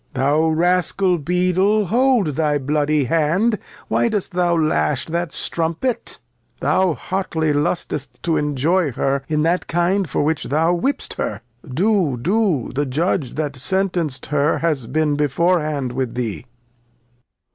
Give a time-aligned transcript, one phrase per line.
[0.15, 6.17] Thou Rascal, Beadle, hold up thy bloody Hand, why dost thou lash that Strumpet?
[6.59, 11.41] Thou Jiotly lust'st to enjoy her in that Kind for which thou whipst her;
[11.71, 16.45] do, do, the Judge that sentenc'd her has been before hand with thee.